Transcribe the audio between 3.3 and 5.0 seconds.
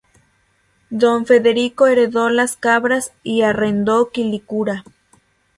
arrendó Quilicura.